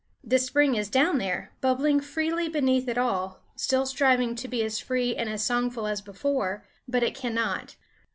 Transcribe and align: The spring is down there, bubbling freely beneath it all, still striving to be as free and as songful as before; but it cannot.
The 0.23 0.39
spring 0.39 0.73
is 0.73 0.89
down 0.89 1.19
there, 1.19 1.51
bubbling 1.61 1.99
freely 1.99 2.49
beneath 2.49 2.87
it 2.87 2.97
all, 2.97 3.43
still 3.55 3.85
striving 3.85 4.33
to 4.37 4.47
be 4.47 4.63
as 4.63 4.79
free 4.79 5.15
and 5.15 5.29
as 5.29 5.45
songful 5.45 5.85
as 5.85 6.01
before; 6.01 6.65
but 6.87 7.03
it 7.03 7.13
cannot. 7.13 7.75